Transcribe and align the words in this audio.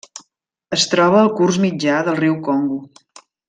Es 0.77 0.85
troba 0.93 1.19
al 1.25 1.29
curs 1.41 1.61
mitjà 1.67 2.01
del 2.09 2.19
riu 2.25 2.41
Congo. 2.51 2.81